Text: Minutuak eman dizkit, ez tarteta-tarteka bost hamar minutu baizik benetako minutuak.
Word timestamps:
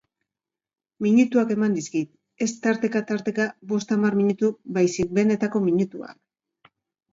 Minutuak 1.05 1.53
eman 1.55 1.75
dizkit, 1.79 2.09
ez 2.47 2.49
tarteta-tarteka 2.65 3.47
bost 3.75 3.95
hamar 3.99 4.19
minutu 4.23 4.53
baizik 4.81 5.15
benetako 5.21 5.65
minutuak. 5.71 6.75